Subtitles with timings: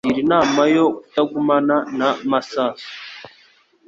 [0.03, 2.87] Ndakugira inama yo kutagumana na Masasu